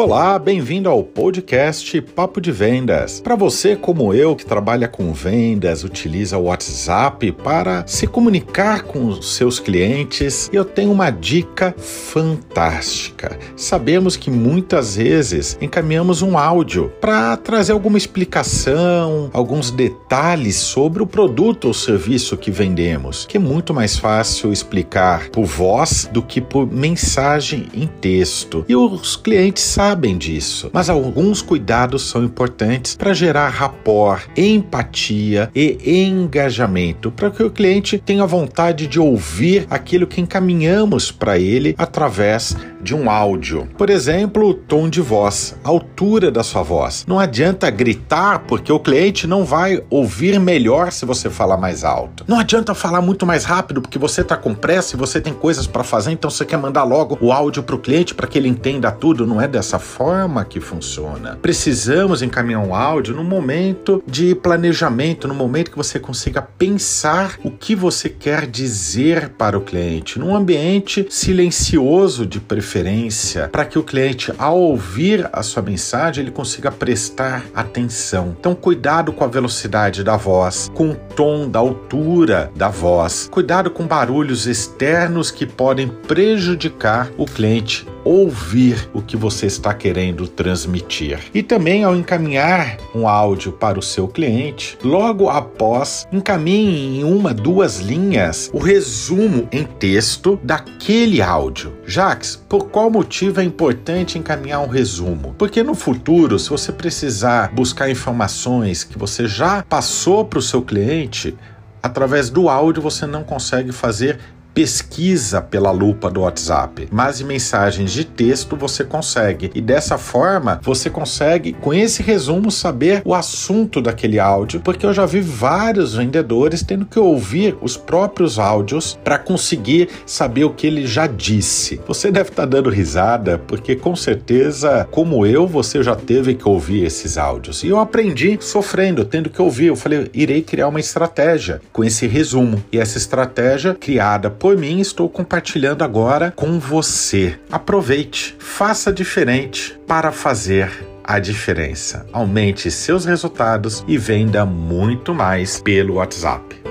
[0.00, 3.20] Olá, bem-vindo ao podcast Papo de Vendas.
[3.20, 9.06] Para você como eu que trabalha com vendas, utiliza o WhatsApp para se comunicar com
[9.06, 13.36] os seus clientes, eu tenho uma dica fantástica.
[13.56, 21.08] Sabemos que muitas vezes encaminhamos um áudio para trazer alguma explicação, alguns detalhes sobre o
[21.08, 26.40] produto ou serviço que vendemos, que é muito mais fácil explicar por voz do que
[26.40, 28.64] por mensagem em texto.
[28.68, 35.50] E os clientes sabem sabem disso, mas alguns cuidados são importantes para gerar rapport, empatia
[35.54, 41.74] e engajamento, para que o cliente tenha vontade de ouvir aquilo que encaminhamos para ele
[41.78, 43.68] através de um áudio.
[43.76, 47.04] Por exemplo, o tom de voz, a altura da sua voz.
[47.08, 52.24] Não adianta gritar porque o cliente não vai ouvir melhor se você falar mais alto.
[52.26, 55.66] Não adianta falar muito mais rápido porque você está com pressa e você tem coisas
[55.66, 58.48] para fazer, então você quer mandar logo o áudio para o cliente para que ele
[58.48, 59.26] entenda tudo.
[59.26, 61.36] Não é dessa forma que funciona.
[61.42, 67.50] Precisamos encaminhar um áudio no momento de planejamento, no momento que você consiga pensar o
[67.50, 73.82] que você quer dizer para o cliente, num ambiente silencioso de preferência, para que o
[73.82, 78.36] cliente, ao ouvir a sua mensagem, ele consiga prestar atenção.
[78.38, 83.70] Então, cuidado com a velocidade da voz, com o tom da altura da voz, cuidado
[83.70, 91.20] com barulhos externos que podem prejudicar o cliente ouvir o que você está querendo transmitir.
[91.34, 97.34] E também ao encaminhar um áudio para o seu cliente, logo após encaminhe em uma,
[97.34, 101.74] duas linhas o resumo em texto daquele áudio.
[101.86, 105.34] Jax, por qual motivo é importante encaminhar um resumo?
[105.36, 110.62] Porque no futuro, se você precisar buscar informações que você já passou para o seu
[110.62, 111.36] cliente,
[111.82, 114.18] através do áudio você não consegue fazer
[114.54, 119.50] pesquisa pela lupa do WhatsApp, mas em mensagens de texto você consegue.
[119.54, 124.92] E dessa forma, você consegue, com esse resumo, saber o assunto daquele áudio, porque eu
[124.92, 130.66] já vi vários vendedores tendo que ouvir os próprios áudios para conseguir saber o que
[130.66, 131.80] ele já disse.
[131.86, 136.48] Você deve estar tá dando risada, porque com certeza, como eu, você já teve que
[136.48, 137.62] ouvir esses áudios.
[137.62, 139.66] E eu aprendi sofrendo, tendo que ouvir.
[139.66, 142.62] Eu falei, irei criar uma estratégia com esse resumo.
[142.72, 147.38] E essa estratégia criada por por mim, estou compartilhando agora com você.
[147.52, 150.70] Aproveite, faça diferente para fazer
[151.04, 152.06] a diferença.
[152.14, 156.67] Aumente seus resultados e venda muito mais pelo WhatsApp.